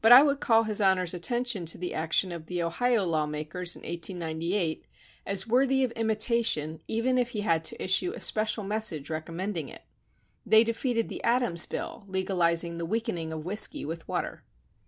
But 0.00 0.10
I 0.10 0.24
would 0.24 0.40
call 0.40 0.64
his 0.64 0.80
Honor's 0.80 1.14
at 1.14 1.22
tention 1.22 1.66
to 1.66 1.78
the 1.78 1.94
action 1.94 2.32
of 2.32 2.46
the 2.46 2.64
Ohio 2.64 3.04
law 3.04 3.26
makers 3.26 3.76
in 3.76 3.82
1898 3.82 4.84
as 5.24 5.46
worthy 5.46 5.84
of 5.84 5.92
imitation 5.92 6.80
even 6.88 7.16
if 7.16 7.28
he 7.28 7.42
had 7.42 7.62
to 7.66 7.80
issue 7.80 8.10
a 8.12 8.20
special 8.20 8.64
message 8.64 9.08
recommending 9.08 9.68
it. 9.68 9.84
They 10.44 10.64
defeated 10.64 11.08
the 11.08 11.22
Adams 11.22 11.64
bill 11.66 12.04
legalizing 12.08 12.78
the 12.78 12.86
weakening 12.86 13.32
of 13.32 13.44
whisky 13.44 13.84
wjth 13.84 14.02
water. 14.08 14.42